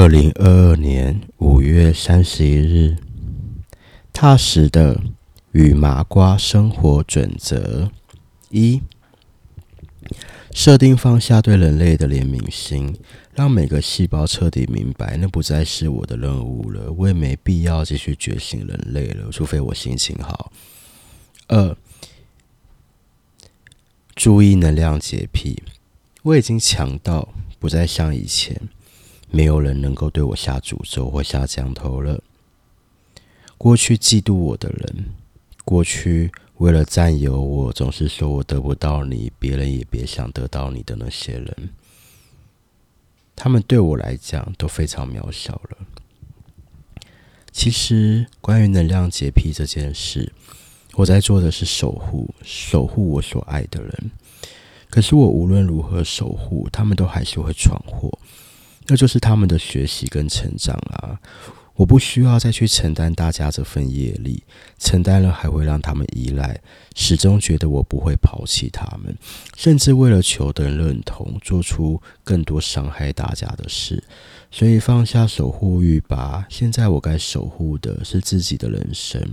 [0.00, 2.96] 二零二二年五月三十一日，
[4.14, 4.98] 踏实的
[5.52, 7.90] 与麻瓜生活准则
[8.48, 8.80] 一：
[10.54, 12.96] 设定放下对人类的怜悯心，
[13.34, 16.90] 让每个细胞彻底明白，那不再是我的任务了。
[16.92, 20.50] 我也没必要继续觉醒人类了，除非我心情好。
[21.48, 21.76] 二：
[24.14, 25.62] 注意能量洁癖，
[26.22, 27.28] 我已经强到
[27.58, 28.58] 不再像以前。
[29.30, 32.22] 没有人能够对我下诅咒或下降头了。
[33.56, 35.06] 过去嫉妒我的人，
[35.64, 41.70] 过去为了占有我，总是说我得不到你，别人也别想得到你的那些人，
[43.36, 45.78] 他们对我来讲都非常渺小了。
[47.52, 50.32] 其实，关于能量洁癖这件事，
[50.94, 54.10] 我在做的是守护，守护我所爱的人。
[54.88, 58.18] 可是，我无论如何守护，他们都还是会闯祸。
[58.90, 61.16] 这就是他们的学习跟成长啊！
[61.76, 64.42] 我不需要再去承担大家这份业力，
[64.80, 66.60] 承担了还会让他们依赖，
[66.96, 69.16] 始终觉得我不会抛弃他们，
[69.56, 74.02] 甚至为了求得认同，做出更多伤害大家的事。
[74.50, 79.24] 所以放下守护欲吧，现在我该守护的是自己的人生，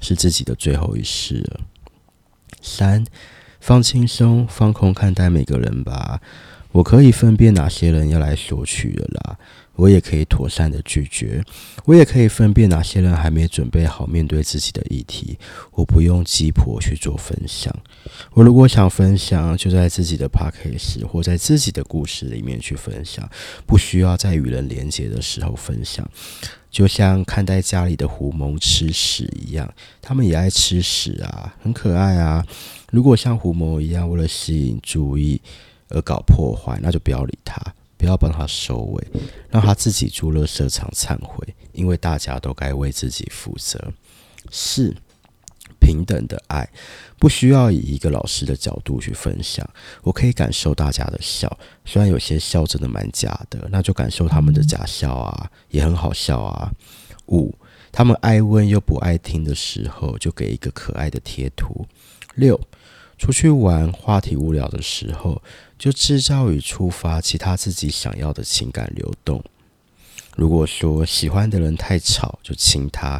[0.00, 1.60] 是自己的最后一世了。
[2.62, 3.04] 三，
[3.60, 6.18] 放轻松，放空看待每个人吧。
[6.76, 9.38] 我可以分辨哪些人要来索取的啦，
[9.76, 11.42] 我也可以妥善的拒绝，
[11.86, 15.38] 我也可以分辨哪些人还没准备好面对自己的议题，
[15.72, 17.74] 我不用鸡婆去做分享。
[18.32, 23.26] 我如果想分享，就在自己的 p o c a s t 或在自己的故事里面去分享，
[23.66, 26.06] 不需要在与人连接的时候分享。
[26.70, 32.44] 就像看待家里的狐獴吃屎一样，他们也爱吃屎啊，很可爱啊。
[32.92, 35.40] 如果像狐獴一样，为了吸引注意。
[35.88, 37.60] 而搞破坏，那就不要理他，
[37.96, 39.06] 不要帮他收尾，
[39.48, 43.92] 让他自己住垃圾场忏悔，因为大家都该为自己负责。
[44.50, 44.94] 四，
[45.80, 46.68] 平等的爱，
[47.18, 49.68] 不需要以一个老师的角度去分享，
[50.02, 56.72] 我可以感受大家的笑，虽然有些笑真的蛮假的，那就感受他们的假笑啊，也很好笑啊。
[57.28, 57.54] 五，
[57.90, 61.86] 他们爱问又不爱听的时候，就给一个可爱的贴图。
[62.34, 62.60] 六。
[63.18, 65.42] 出去玩，话题无聊的时候，
[65.78, 69.42] 就制造与触发其他自己想要的情感流动。
[70.36, 73.18] 如果说喜欢的人太吵，就亲他；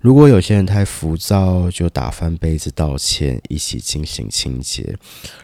[0.00, 4.96] 如果有些人太浮躁，就打翻杯子道歉，一起进行清洁。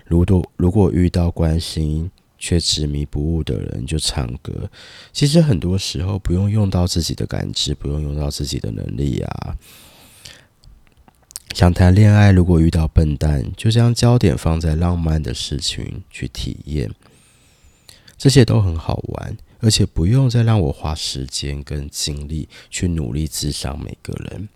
[0.06, 4.70] 如果如果遇到关心却执迷不悟的人，就唱歌。
[5.12, 9.56] 其实很多时候不用用到自己的感知，不用用到自己的能力啊。
[11.54, 16.90] 想谈恋爱，如果遇到笨蛋，就将焦点放在浪漫的事情去体验，
[18.16, 24.48] 这些都很好玩，而且不用再让我花时间跟精力去努力咨商每个人。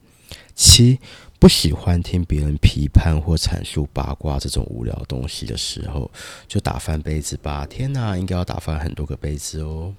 [0.55, 0.99] 七，
[1.39, 6.11] 不喜欢听别人批判或阐述八卦这种无聊东西的时候，
[6.49, 7.67] 就打翻杯子吧。
[7.67, 9.95] 天哪，应该要打翻很多个杯子哦。